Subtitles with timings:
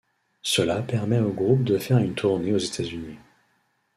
[0.41, 3.19] Cela permet au groupe de faire une tournée aux États-Unis.